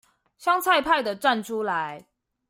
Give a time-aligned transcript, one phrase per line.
[0.39, 2.07] 香菜派的站出來